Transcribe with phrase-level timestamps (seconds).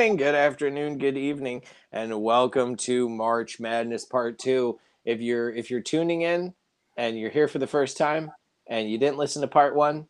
[0.00, 1.62] Good morning, good afternoon, good evening,
[1.92, 4.78] and welcome to March Madness Part 2.
[5.04, 6.54] If you're if you're tuning in
[6.96, 8.32] and you're here for the first time
[8.66, 10.06] and you didn't listen to part 1,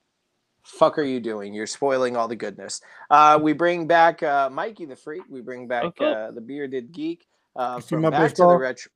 [0.63, 1.53] fuck are you doing?
[1.55, 2.81] You're spoiling all the goodness.
[3.11, 6.17] Uh, we bring back uh, Mikey the Freak, we bring back What's up?
[6.17, 7.27] uh, the Bearded Geek
[7.57, 8.93] uh, from my back to the retro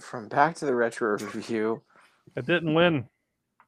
[0.00, 1.82] from back to the retro review.
[2.36, 3.06] It didn't win.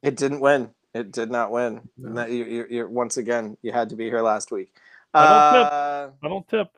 [0.03, 0.71] It didn't win.
[0.95, 1.83] It did not win.
[1.99, 2.09] No.
[2.09, 4.73] And that- you, you, you're, once again, you had to be here last week.
[5.15, 5.73] I don't tip.
[5.73, 6.69] Uh, I don't tip.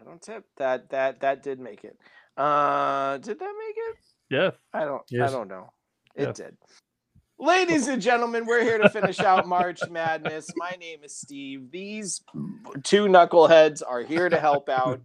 [0.00, 0.44] I don't tip.
[0.56, 1.96] That that that did make it.
[2.36, 3.96] Uh, did that make it?
[4.30, 4.54] Yes.
[4.72, 5.02] I don't.
[5.22, 5.70] I don't know.
[6.14, 6.36] It Yes.
[6.36, 6.56] did.
[7.38, 10.48] Ladies and gentlemen, we're here to finish out March Madness.
[10.56, 11.70] My name is Steve.
[11.72, 12.22] These
[12.84, 15.00] two knuckleheads are here to help out.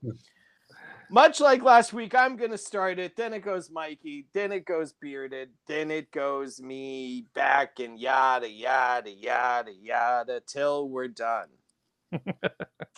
[1.09, 3.16] Much like last week, I'm going to start it.
[3.16, 4.28] Then it goes Mikey.
[4.34, 5.50] Then it goes Bearded.
[5.68, 11.48] Then it goes me back and yada, yada, yada, yada till we're done.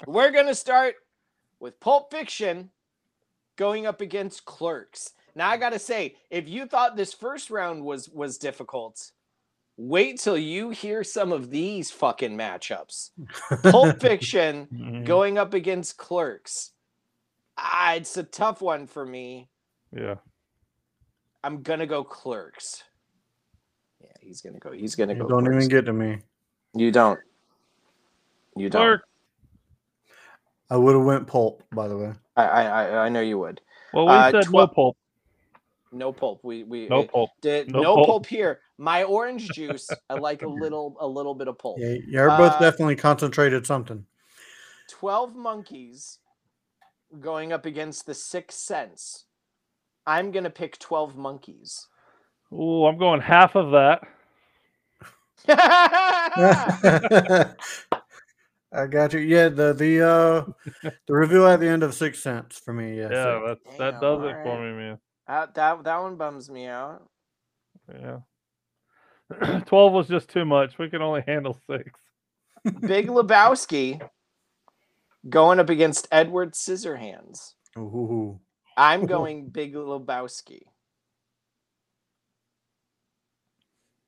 [0.08, 0.96] We're going to start
[1.60, 2.70] with Pulp Fiction
[3.56, 5.14] going up against Clerks.
[5.36, 9.12] Now I got to say, if you thought this first round was was difficult,
[9.78, 13.12] wait till you hear some of these fucking matchups.
[13.64, 15.06] Pulp Fiction Mhm.
[15.06, 16.72] going up against Clerks.
[17.58, 19.50] Ah, it's a tough one for me.
[19.96, 20.16] Yeah.
[21.44, 22.84] I'm gonna go Clerks.
[24.02, 24.72] Yeah, he's gonna go.
[24.72, 25.28] He's gonna go.
[25.28, 25.66] don't Clerks.
[25.66, 26.20] even get to me.
[26.74, 27.20] You don't.
[28.56, 28.82] You don't.
[28.82, 29.02] Clerk.
[30.70, 32.14] I would have went pulp, by the way.
[32.36, 33.62] I, I I I know you would.
[33.94, 34.98] Well, we Uh, said twel- no pulp.
[35.92, 36.42] No pulp.
[36.44, 37.32] We we No it- pulp.
[37.42, 38.08] did No no, pulp.
[38.08, 38.26] pulp.
[38.28, 38.60] here.
[38.78, 39.90] My orange juice.
[40.10, 41.78] I like a little a little bit of pulp.
[41.80, 44.06] Yeah, you're both Uh, definitely concentrated something.
[44.90, 46.20] 12 monkeys
[47.20, 49.26] going up against the sixth sense.
[50.06, 51.88] I'm gonna pick 12 monkeys.
[52.52, 54.02] Oh, I'm going half of that.
[58.72, 59.20] I got you.
[59.20, 62.98] Yeah, the the uh the reveal at the end of Sixth Sense for me.
[62.98, 63.10] Yeah.
[63.12, 65.00] Yeah, so- that that Damn, does it for me, man.
[65.28, 67.02] that, that that one bums me out.
[67.92, 68.20] Yeah.
[69.66, 70.78] Twelve was just too much.
[70.78, 72.00] We can only handle six.
[72.82, 74.08] Big Lebowski
[75.28, 77.54] going up against Edward Scissorhands.
[77.78, 78.40] Ooh.
[78.78, 80.62] I'm going Big Lebowski.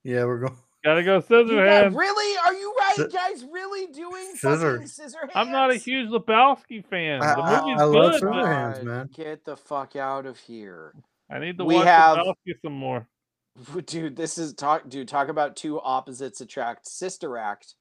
[0.03, 0.57] Yeah, we're going.
[0.83, 1.95] Gotta go You scissor guys- hands.
[1.95, 2.37] really?
[2.39, 3.45] Are you right, Sci- guys?
[3.51, 4.79] Really doing Scissor.
[4.79, 5.31] fucking Scissorhands?
[5.35, 7.21] I'm not a huge Lebowski fan.
[7.21, 8.21] I- The movie's I love good.
[8.21, 8.41] Scissorhands.
[8.41, 9.09] but hands, man.
[9.13, 10.93] Get the fuck out of here.
[11.29, 13.07] I need to We watch have- Lebowski some more.
[13.85, 14.89] Dude, this is talk.
[14.89, 16.87] Dude, talk about two opposites attract.
[16.87, 17.75] Sister Act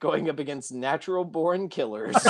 [0.00, 2.16] going up against Natural Born Killers.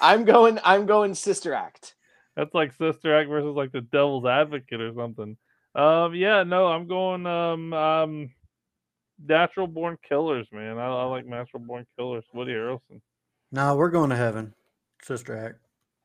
[0.00, 0.58] I'm going.
[0.64, 1.94] I'm going Sister Act.
[2.36, 5.36] That's like Sister Act versus like the Devil's Advocate or something.
[5.76, 8.30] Um, yeah, no, I'm going um um
[9.24, 10.78] Natural Born Killers, man.
[10.78, 12.24] I, I like Natural Born Killers.
[12.32, 13.00] Woody Harrelson.
[13.52, 14.54] No, we're going to heaven.
[15.02, 15.58] Sister Act.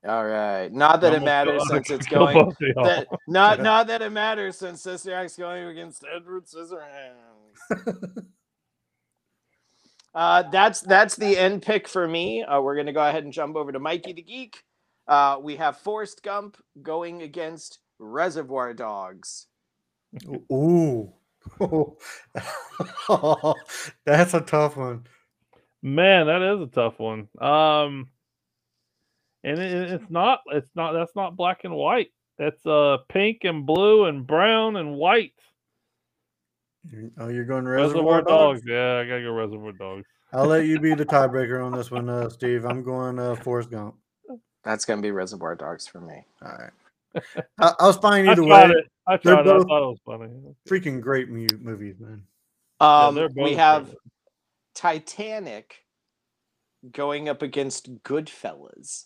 [0.08, 0.72] All right.
[0.72, 2.38] Not that it matters since it's going.
[2.38, 2.84] both of y'all.
[2.84, 8.26] That, not not that it matters since Sister Act's going against Edward Scissorhands.
[10.14, 12.44] Uh, that's that's the end pick for me.
[12.44, 14.62] Uh, we're gonna go ahead and jump over to Mikey the Geek.
[15.08, 19.48] Uh, we have Forrest Gump going against Reservoir Dogs.
[20.52, 21.12] Ooh.
[24.06, 25.06] That's a tough one.
[25.82, 27.28] Man, that is a tough one.
[27.40, 28.10] Um,
[29.44, 30.42] and it, it's not.
[30.48, 30.94] It's not.
[30.94, 32.12] That's not black and white.
[32.38, 35.34] That's uh pink and blue and brown and white.
[37.20, 38.62] Oh, you're going Reservoir, Reservoir, dogs.
[38.62, 38.70] Dogs?
[38.70, 40.08] Yeah, I gotta go Reservoir Dogs.
[40.34, 42.66] I'll let you be the tiebreaker on this one, uh, Steve.
[42.66, 43.96] I'm going uh, Forrest Gump.
[44.64, 46.26] That's gonna be Reservoir Dogs for me.
[46.44, 46.72] All right.
[47.60, 48.76] I, I was fine I either tried way.
[48.78, 48.86] it.
[49.08, 49.50] I They're tried it.
[49.50, 50.30] I thought it was funny.
[50.70, 52.24] Freaking great movies, man.
[52.80, 53.98] Um, they're we have good.
[54.76, 55.86] Titanic
[56.92, 59.06] going up against Goodfellas.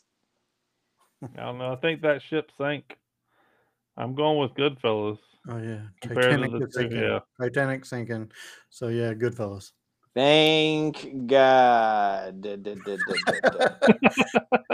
[1.38, 1.74] I don't know.
[1.74, 2.98] I think that ship sank.
[3.98, 5.18] I'm going with Goodfellas.
[5.50, 7.02] Oh yeah, Compared to Titanic the is two, sinking.
[7.02, 7.20] yeah.
[7.40, 8.32] Titanic sinking.
[8.70, 9.72] So yeah, Goodfellas.
[10.16, 12.42] Thank God.
[12.42, 13.68] Da, da, da, da, da,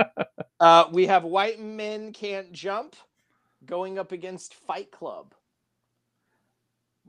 [0.06, 0.24] da.
[0.60, 2.95] uh, we have White Men Can't Jump
[3.66, 5.34] going up against Fight Club.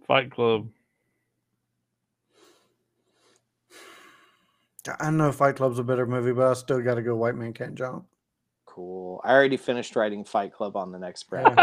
[0.06, 0.69] Fight Club.
[4.99, 7.14] I know Fight Club's a better movie, but I still got to go.
[7.14, 8.04] White Man Can't Jump.
[8.66, 9.20] Cool.
[9.22, 11.46] I already finished writing Fight Club on the next break.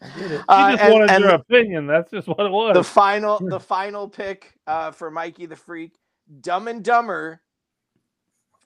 [0.00, 0.38] I get it.
[0.40, 1.86] She Uh, just and- wanted your opinion.
[1.86, 2.74] That's just what it was.
[2.74, 5.96] the final the final pick uh, for Mikey the Freak,
[6.40, 7.40] Dumb and Dumber.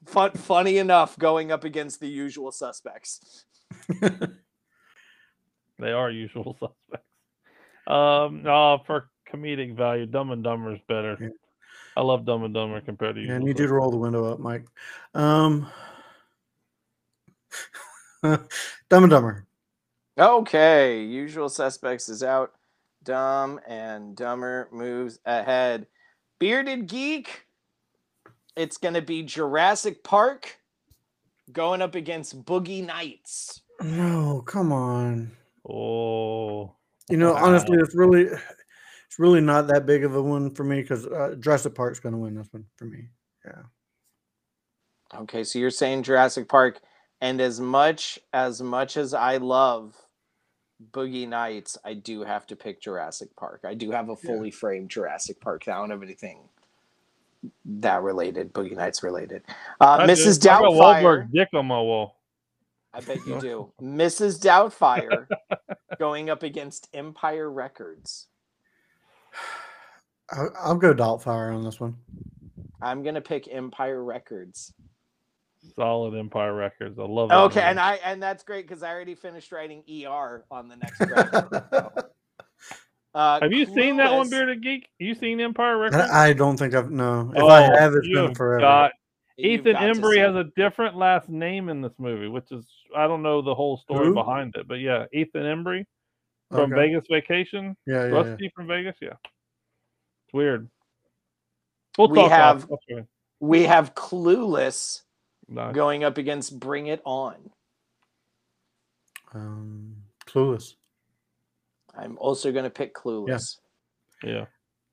[0.07, 3.45] Fun, funny enough, going up against the usual suspects.
[5.79, 7.07] They are usual suspects.
[7.87, 11.17] Um, uh, for comedic value, Dumb and Dumber is better.
[11.21, 11.29] Yeah.
[11.97, 13.29] I love Dumb and Dumber compared to you.
[13.29, 14.67] Yeah, I Usual need you to roll the window up, Mike.
[15.15, 15.69] Um,
[18.23, 19.47] Dumb and Dumber.
[20.19, 22.53] Okay, usual suspects is out.
[23.05, 25.87] Dumb and Dumber moves ahead.
[26.41, 27.47] Bearded Geek.
[28.59, 30.59] It's gonna be Jurassic Park
[31.53, 33.63] going up against Boogie Nights.
[33.81, 35.31] No, come on.
[35.69, 36.75] Oh,
[37.09, 37.45] You know, Wow.
[37.45, 41.37] honestly, it's really, it's really not that big of a one for me because uh,
[41.39, 43.09] Jurassic Park's going to win this one for me.
[43.45, 43.63] Yeah.
[45.21, 46.81] Okay, so you're saying Jurassic Park,
[47.21, 49.95] and as much as much as I love
[50.91, 53.61] Boogie Nights, I do have to pick Jurassic Park.
[53.65, 54.27] I do have a Yeah.
[54.27, 55.69] fully framed Jurassic Park.
[55.69, 56.49] I don't have anything
[57.65, 59.43] that related, Boogie Nights related.
[59.81, 60.13] Uh, I do.
[60.13, 60.47] Mrs.
[60.49, 61.31] I Doubtfire.
[61.33, 62.17] Dick on my wall.
[62.93, 63.73] I bet you do.
[63.81, 64.41] Mrs.
[64.41, 65.27] Doubtfire
[65.99, 68.27] going up against Empire Records.
[70.31, 71.97] I'll, I'll go Doubtfire on this one.
[72.83, 74.73] I'm gonna pick Empire Records.
[75.75, 76.99] Solid Empire Records.
[76.99, 77.31] I love.
[77.31, 77.71] that Okay, movie.
[77.71, 82.03] and I and that's great because I already finished writing ER on the next round.
[83.15, 84.89] Uh, Have you seen that one, Bearded Geek?
[84.99, 86.11] You seen Empire Records?
[86.11, 87.33] I, I don't think I've no.
[87.35, 88.61] If I Oh, have, it's you been forever.
[88.61, 88.93] got-
[89.39, 93.23] Ethan got Embry has a different last name in this movie, which is I don't
[93.23, 94.15] know the whole story Who?
[94.15, 95.85] behind it, but yeah, Ethan Embry
[96.51, 96.89] from Okay.
[96.89, 98.15] Vegas Vacation, Yeah, yeah, yeah.
[98.31, 99.11] Rusty from Vegas, yeah.
[99.23, 100.69] It's weird.
[101.97, 103.05] We'll We talk off- have- okay.
[103.41, 105.03] We have Clueless
[105.49, 105.73] Nice.
[105.73, 107.37] going up against Bring It On.
[109.33, 109.97] Um,
[110.27, 110.75] Clueless.
[111.99, 113.57] I'm also going to pick Clueless.
[114.23, 114.43] Yeah,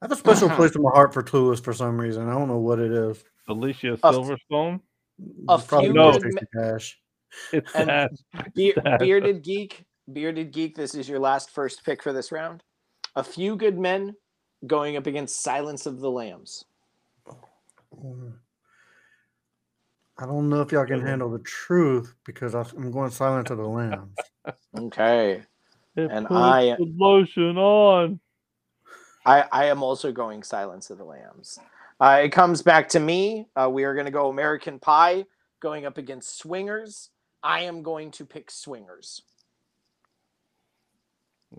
[0.02, 0.56] I have a special Uh-huh.
[0.57, 2.28] place in my heart for Clueless for some reason.
[2.28, 3.24] I don't know what it is.
[3.48, 4.81] Alicia Silverstone.
[5.48, 6.18] a It's probably few no.
[6.19, 7.00] good Cash.
[7.54, 8.12] It's And- that.
[8.56, 9.00] Be- Sad.
[9.00, 12.63] Bearded Geek, Bearded Geek, this is your last first pick for this round.
[13.16, 14.16] A Few Good Men
[14.68, 16.66] going up against Silence of the Lambs.
[20.18, 23.58] I don't know if y'all can handle the truth because I- I'm going Silent of
[23.58, 24.18] the Lambs.
[24.78, 25.44] Okay.
[25.95, 28.19] It and I- the lotion on.
[29.25, 31.57] I, I am also going Silence of the Lambs.
[32.00, 33.47] Uh, it comes back to me.
[33.56, 35.25] Uh, we are going to go American Pie
[35.62, 37.09] going up against Swingers.
[37.42, 39.21] I am going to pick Swingers.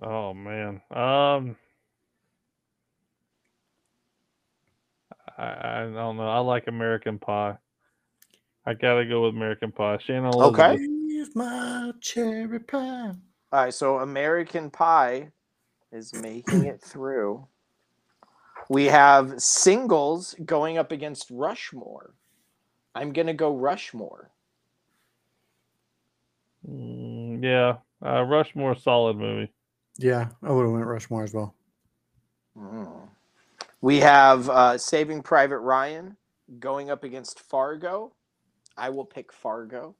[0.02, 0.82] Oh man.
[0.90, 1.56] Um
[5.38, 5.44] I,
[5.82, 6.28] I don't know.
[6.28, 7.56] I like American Pie.
[8.66, 9.98] I gotta go with American Pie.
[10.04, 10.76] Shannon Okay.
[11.08, 13.12] Here's my cherry pie.
[13.56, 15.30] All right, so American Pie
[15.90, 17.46] is making it through.
[18.68, 22.12] We have singles going up against Rushmore.
[22.94, 24.30] I'm going to go Rushmore.
[26.68, 27.76] Mm, yeah.
[28.06, 29.50] Uh, Rushmore solid movie.
[29.96, 31.54] Yeah, I would have went Rushmore as well.
[32.58, 33.08] Mm.
[33.80, 36.14] We have uh, Saving Private Ryan
[36.58, 38.12] going up against Fargo.
[38.76, 39.94] I will pick Fargo.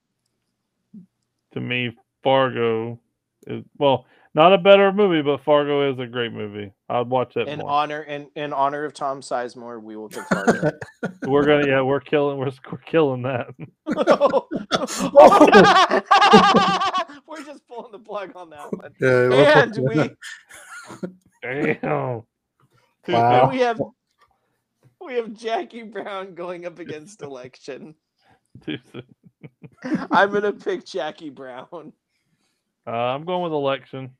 [1.55, 3.01] To me, Fargo
[3.47, 6.71] is well, not a better movie, but Fargo is a great movie.
[6.91, 7.49] I'd watch it.
[7.49, 7.71] In more.
[7.71, 10.73] honor in, in honor of Tom Sizemore, we will pick Fargo.
[11.27, 13.49] we're gonna yeah, we're killing we're, we're killing that.
[15.09, 16.03] Oh.
[17.27, 18.93] We're just pulling the plug on that one.
[19.01, 20.11] Yeah, we'll And we
[21.43, 22.23] Damn.
[23.09, 23.43] Wow.
[23.43, 23.81] and we have
[25.05, 27.95] we have Jackie Brown going up against election.
[28.65, 29.03] soon, too
[29.83, 30.07] soon.
[30.11, 31.93] I'm gonna pick Jackie Brown.
[32.87, 34.11] Uh, I'm going with election.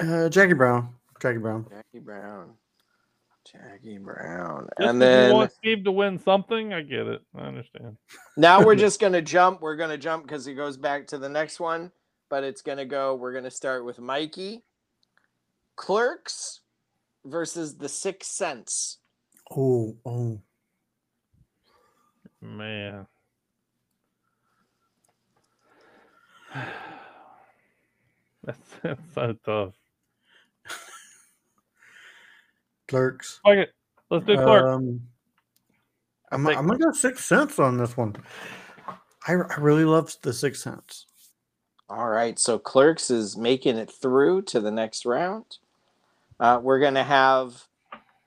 [0.00, 0.94] Uh, Jackie Brown.
[1.20, 1.66] Jackie Brown.
[1.70, 2.54] Jackie Brown.
[3.44, 4.68] Jackie Brown.
[4.78, 7.20] Just and 'cause you then want Steve to win something, I get it.
[7.34, 7.96] I understand.
[8.36, 9.60] now we're just gonna jump.
[9.60, 11.90] We're gonna jump because it goes back to the next one,
[12.28, 13.14] but it's gonna go.
[13.14, 14.62] We're gonna start with Mikey.
[15.76, 16.60] Clerks
[17.24, 18.98] versus The Sixth Sense.
[19.50, 20.40] Oh, oh.
[22.40, 23.06] Man.
[28.42, 29.74] That's, that's so tough.
[32.88, 33.38] Clerks.
[33.44, 33.74] Fuck it.
[34.10, 34.64] Let's do Clark.
[34.64, 35.02] Um,
[36.32, 38.16] I'm, I'm gonna go Sixth Sense on this one.
[39.26, 41.06] I, I really love the Sixth Sense.
[41.88, 45.58] All right, so Clerks is making it through to the next round.
[46.38, 47.66] Uh, we're gonna have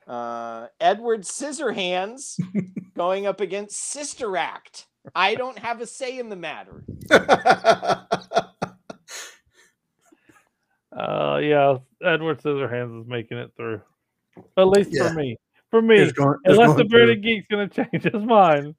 [0.08, 2.40] uh, Edward Scissorhands
[2.96, 4.88] going up against Sister Act.
[5.16, 6.84] I don't have a say in the matter.
[10.96, 13.82] Uh, yeah, Edward Scissorhands is making it through.
[14.58, 15.08] At least Yeah.
[15.10, 15.38] for me.
[15.72, 15.96] For me.
[15.98, 16.90] It's going- it's Unless the through.
[16.90, 18.76] bearded geek's gonna change his mind.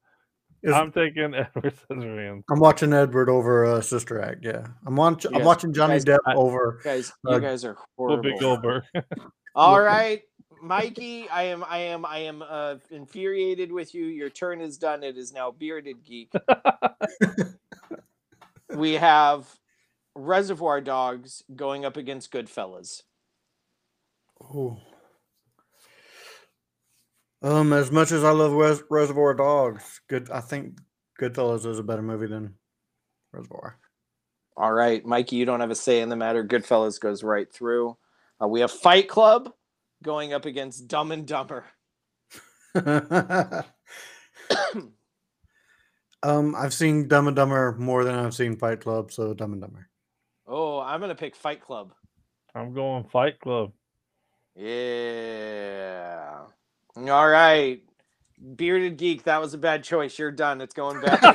[0.63, 2.45] Is- I'm taking Edward Scissorhands.
[2.49, 4.45] I'm watching Edward over uh, Sister Act.
[4.45, 5.33] Yeah, I'm watching.
[5.33, 6.81] You I'm guys- watching Johnny guys- Depp I- over.
[6.85, 8.39] guys, Uh, you guys are Whoopi horrible.
[8.39, 8.85] Goldberg.
[9.57, 9.85] All Whoopi.
[9.87, 10.23] right,
[10.65, 14.07] Mikey, I am, I am, I am uh, infuriated with you.
[14.07, 15.03] Your turn is done.
[15.03, 16.33] It is now bearded geek.
[18.75, 19.47] we have
[20.15, 23.03] Reservoir Dogs going up against Goodfellas.
[24.43, 24.79] Oh.
[27.43, 30.31] Um, as much as I love Res- Reservoir Dogs, good.
[30.31, 30.79] I think
[31.21, 32.55] Goodfellas is a better movie than
[33.33, 33.79] Reservoir.
[34.57, 36.43] All right, Mikey, you don't have a say in the matter.
[36.43, 37.99] Goodfellas goes right through.
[38.43, 39.53] Uh, we have Fight Club
[40.05, 41.65] going up against Dumb and Dumber.
[46.23, 49.63] um, I've seen Dumb and Dumber more than I've seen Fight Club, so Dumb and
[49.63, 49.89] Dumber.
[50.47, 51.93] Oh, I'm gonna pick Fight Club.
[52.55, 53.73] I'm going Fight Club.
[54.55, 56.43] Yeah.
[56.97, 57.83] All right.
[58.57, 60.19] Bearded Geek, that was a bad choice.
[60.19, 60.61] You're done.
[60.61, 61.33] It's going back to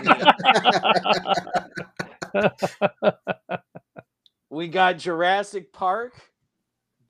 [2.33, 2.51] me.
[4.49, 6.13] we got Jurassic Park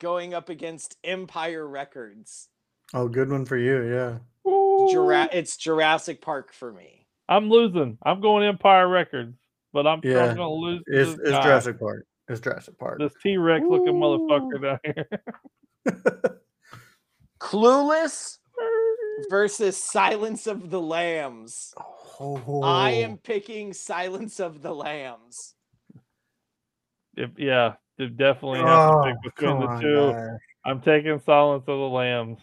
[0.00, 2.48] going up against Empire Records.
[2.92, 3.82] Oh, good one for you.
[3.82, 4.18] Yeah.
[4.90, 7.06] Jura- it's Jurassic Park for me.
[7.28, 7.96] I'm losing.
[8.02, 9.36] I'm going Empire Records,
[9.72, 10.82] but I'm, Yeah, I'm going to lose.
[10.86, 12.06] It's, it's guy, Jurassic Park.
[12.28, 12.98] It's Jurassic Park.
[12.98, 15.08] This T Rex looking motherfucker down here.
[17.40, 18.38] Clueless
[19.28, 21.72] versus Silence of the Lambs.
[22.18, 22.62] Oh.
[22.62, 23.20] I am oh.
[23.22, 25.54] picking Silence of the Lambs.
[27.16, 30.12] If, yeah, they definitely have to pick Oh, between the two.
[30.12, 30.38] guys.
[30.64, 32.38] I'm taking Silence of the Lambs.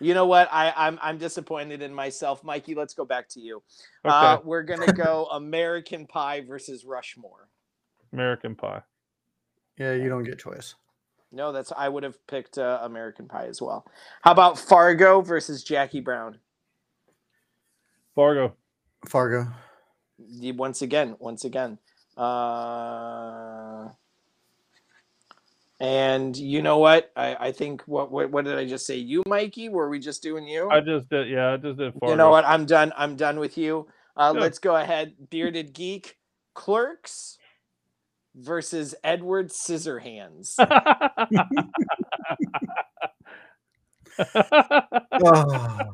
[0.00, 0.48] You know what?
[0.52, 2.74] I, I'm I'm disappointed in myself, Mikey.
[2.74, 3.62] Let's go back to you.
[4.04, 7.48] Okay, Uh, we're gonna go American Pie versus Rushmore.
[8.12, 8.82] American Pie.
[9.78, 10.74] Yeah, you don't get choice.
[11.32, 13.86] No, that's I would have picked uh, American Pie as well.
[14.22, 16.38] How about Fargo versus Jackie Brown?
[18.14, 18.54] Fargo.
[19.08, 19.46] Fargo.
[20.18, 21.78] Once again, once again.
[22.16, 23.88] Uh,
[25.80, 27.10] and you know what?
[27.16, 28.96] I, I think what, what what did I just say?
[28.96, 29.68] You, Mikey?
[29.68, 30.70] Were we just doing you?
[30.70, 31.28] I just did.
[31.28, 32.10] Yeah, I just did Fargo.
[32.10, 32.44] You know what?
[32.44, 32.92] I'm done.
[32.96, 33.88] I'm done with you.
[34.16, 34.42] Uh, Good.
[34.42, 35.14] let's go ahead.
[35.30, 36.16] Bearded Geek,
[36.54, 37.38] Clerks
[38.34, 40.54] versus Edward Scissorhands.
[45.12, 45.90] Oh,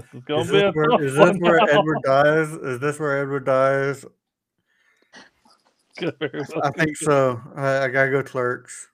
[0.00, 1.64] this is gonna is be this a where, this one where now.
[1.78, 2.48] Edward dies?
[2.50, 4.04] Is this where Edward dies?
[6.00, 6.12] Well
[6.62, 7.40] I think so.
[7.56, 8.88] I, I gotta go Clerks.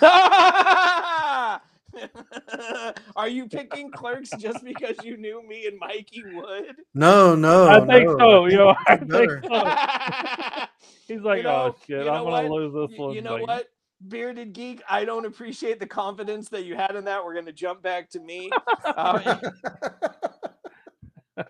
[3.14, 6.76] Are you picking Clerks just because you knew me and Mikey would?
[6.94, 7.68] No, no.
[7.68, 8.18] I think no.
[8.18, 8.46] so.
[8.46, 10.66] Yo, I think so.
[11.06, 12.50] He's like, know- oh shit, I'm gonna what?
[12.50, 13.14] lose this Y- one.
[13.14, 13.68] You know Like, what?
[14.08, 17.24] Bearded Geek, I don't appreciate the confidence that you had in that.
[17.24, 18.50] We're going to jump back to me.
[18.84, 19.38] Uh,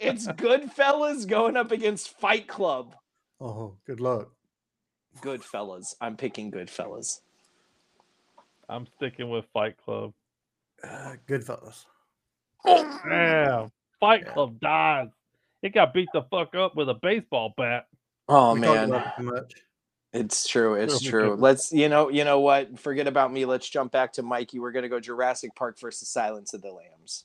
[0.01, 2.95] it's Goodfellas going up against Fight Club.
[3.41, 4.31] oh, good luck.
[5.21, 5.95] Goodfellas.
[6.01, 7.21] I'm picking Goodfellas.
[8.69, 10.13] I'm sticking with Fight Club.
[10.83, 11.85] Uh, Goodfellas.
[12.67, 13.71] Damn,
[14.01, 14.33] Fight Yeah.
[14.33, 15.09] Club dies.
[15.63, 17.87] It got beat the fuck up with a baseball bat.
[18.29, 19.53] Oh we man, too much.
[20.15, 20.75] It's true.
[20.75, 21.35] It's true.
[21.35, 22.79] Let's you know you know what?
[22.79, 23.45] Forget about me.
[23.45, 24.59] Let's jump back to Mikey.
[24.61, 27.25] We're gonna go Jurassic Park versus Silence of the Lambs.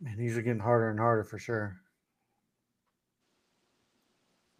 [0.00, 1.80] Man, these are getting harder and harder for sure.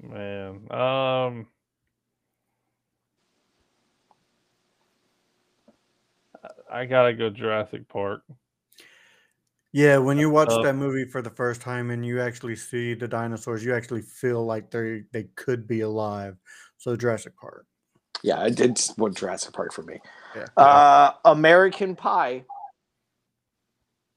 [0.01, 1.47] Man, um,
[6.71, 8.23] I- I gotta go Jurassic Park.
[9.75, 12.95] Yeah, when you watch Uh, that movie for the first time and you actually see
[12.95, 16.37] the dinosaurs, you actually feel like they they could be alive.
[16.79, 17.67] So Jurassic Park.
[18.23, 20.01] Yeah, it- it's what Jurassic Park for me.
[20.37, 20.47] Yeah.
[20.57, 22.45] Uh, American Pie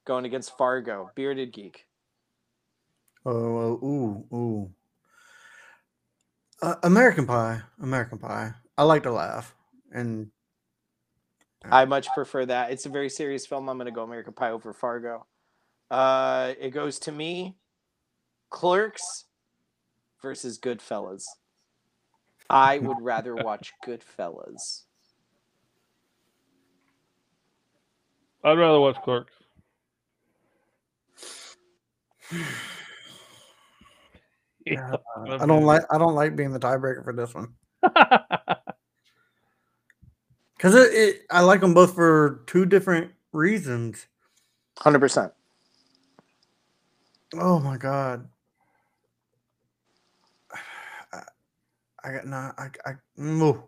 [0.05, 1.09] going against Fargo.
[1.15, 1.87] Bearded Geek.
[3.25, 4.73] Oh, ooh, ooh.
[6.61, 7.61] Uh, American Pie.
[7.81, 8.53] American Pie.
[8.77, 9.55] I like to laugh,
[9.91, 10.29] and
[11.65, 12.69] I much prefer that.
[12.71, 13.67] It's a very serious film.
[13.69, 15.25] I'm going to go American Pie over Fargo.
[15.89, 17.55] Uh, it goes to me.
[18.49, 19.25] Clerks
[20.21, 21.23] versus Goodfellas.
[22.49, 24.83] I would rather watch Goodfellas.
[28.43, 29.33] I'd rather watch Clerks.
[34.71, 37.53] uh, I don't like I don't like being the tiebreaker for this one
[40.57, 44.07] because it, it I like them both for two different reasons.
[44.79, 45.31] 100%.
[47.35, 48.27] Oh my god.
[51.13, 51.21] I,
[52.03, 53.67] I got no I I no.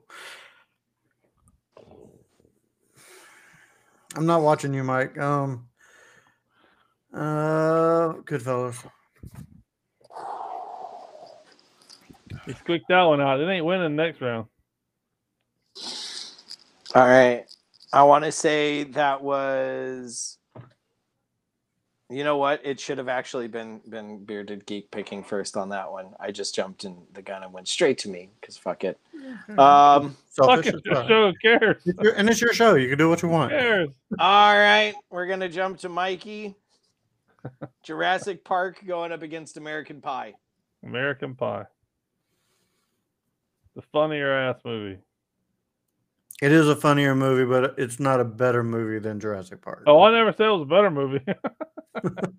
[4.15, 5.17] I'm not watching you, Mike.
[5.19, 5.67] Um,
[7.13, 8.85] uh, Goodfellas.
[12.45, 13.39] He squeaked that one out.
[13.41, 14.47] It ain't winning next round.
[16.95, 17.45] All right.
[17.93, 20.38] I want to say that was.
[22.11, 22.61] You know what?
[22.65, 26.07] It should have actually been been bearded geek picking first on that one.
[26.19, 28.99] I just jumped in the gun and went straight to me because fuck it.
[29.57, 30.17] Um.
[30.31, 31.03] Fuck it, as show.
[31.03, 31.83] Who cares?
[31.85, 32.73] It's your- and it's your show.
[32.75, 33.51] You can do what you want.
[33.51, 33.89] cares?
[34.17, 36.55] All right, we're gonna jump to Mikey.
[37.83, 40.33] Jurassic Park going up against American Pie.
[40.83, 41.65] American Pie.
[43.75, 44.97] The funnier ass movie.
[46.41, 49.83] It is a funnier movie, but it's not a better movie than Jurassic Park.
[49.87, 51.19] Oh, I never said it was a better movie.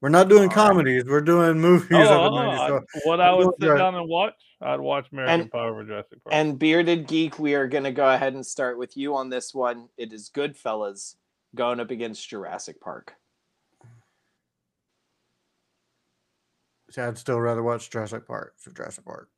[0.00, 0.54] We're not doing All right.
[0.54, 1.04] comedies.
[1.06, 2.58] We're doing movies Oh, oh, 90s.
[2.58, 3.78] I- So what I would Look, sit right.
[3.78, 6.34] down and watch, I'd watch American And- Pie over Jurassic Park.
[6.34, 9.88] And bearded geek, we are gonna go ahead and start with you on this one.
[9.96, 11.16] It is Goodfellas
[11.54, 13.14] going up against Jurassic Park.
[16.90, 18.54] see, I'd still rather watch Jurassic Park.
[18.58, 19.28] So Jurassic Park.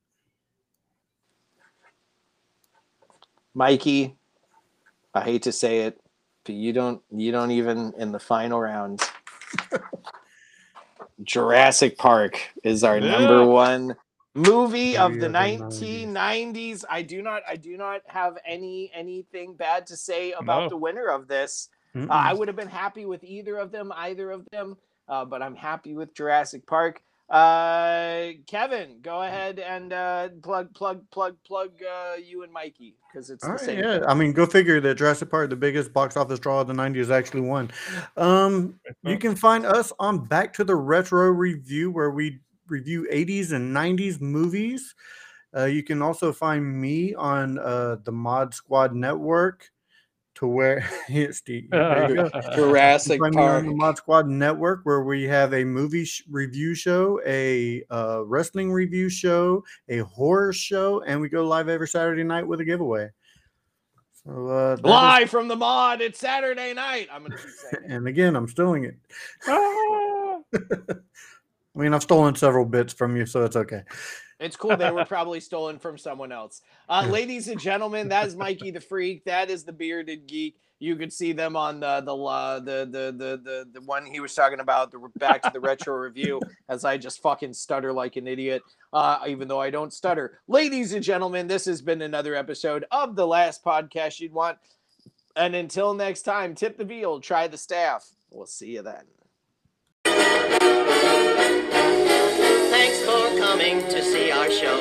[3.58, 4.14] Mikey,
[5.14, 6.00] I hate to say it,
[6.44, 9.02] but you don't you don't even in the final round.
[11.24, 13.10] Jurassic Park is our Yeah.
[13.18, 13.96] number one
[14.36, 16.84] movie of the of the 1990s.
[16.88, 20.68] I do not I do not have any anything bad to say about No.
[20.68, 21.68] the winner of this.
[21.96, 24.76] Uh, I would have been happy with either of them, either of them,
[25.08, 27.02] uh, but I'm happy with Jurassic Park.
[27.28, 33.28] Uh, Kevin, go ahead and uh, plug, plug, plug, plug uh, you and Mikey because
[33.28, 33.78] it's All the right, same.
[33.80, 34.00] yeah.
[34.08, 37.10] I mean, go figure that Jurassic Park, the biggest box office draw of the 90s,
[37.10, 37.70] actually won.
[38.16, 43.52] Um, you can find us on Back to the Retro Review, where we review 80s
[43.52, 44.94] and 90s movies.
[45.54, 49.70] Uh, you can also find me on uh, the Mod Squad Network,
[50.38, 50.88] to where
[51.32, 52.30] Steve, there you go.
[52.34, 53.64] You Jurassic can on Park.
[53.64, 58.70] the Mod Squad Network, where we have a movie sh- review show, a uh, wrestling
[58.72, 63.08] review show, a horror show, and we go live every Saturday night with a giveaway.
[64.24, 66.00] So uh, that is- Live from the mod.
[66.00, 67.08] It's Saturday night.
[67.12, 67.84] I'm gonna keep saying.
[67.84, 67.90] it.
[67.92, 68.96] and again, I'm stealing it.
[71.78, 73.82] I mean, I've stolen several bits from you, so it's okay.
[74.40, 74.76] It's cool.
[74.76, 76.60] They were probably stolen from someone else.
[76.88, 79.24] Uh, ladies and gentlemen, that is Mikey the Freak.
[79.24, 80.56] That is the Bearded Geek.
[80.80, 84.18] You could see them on the the uh, the, the the the the one he
[84.18, 84.90] was talking about.
[84.90, 86.40] The back to the retro review.
[86.68, 88.62] As I just fucking stutter like an idiot,
[88.92, 90.40] uh, even though I don't stutter.
[90.48, 94.58] Ladies and gentlemen, this has been another episode of the last podcast you'd want.
[95.36, 98.08] And until next time, tip the veal, try the staff.
[98.30, 99.04] We'll see you then.
[102.78, 104.78] Thanks for coming to see our show.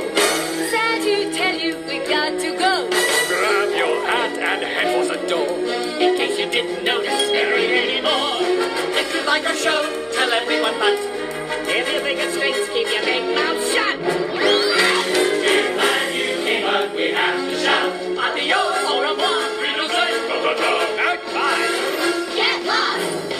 [0.69, 2.87] Sad to tell you, we got to go.
[3.27, 5.49] Grab your hat and head for the door.
[5.97, 8.37] In case you didn't notice, there ain't any more.
[9.01, 9.81] If you like our show,
[10.13, 10.93] tell everyone but.
[11.65, 13.97] If you think it's stinks, keep your big mouth shut.
[13.97, 17.91] If I you came up, we have to shout.
[18.13, 19.91] Adios, au revoir, Riddles,
[21.33, 21.65] bye.
[22.35, 23.36] Get lost!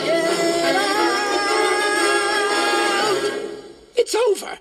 [4.07, 4.57] It's over.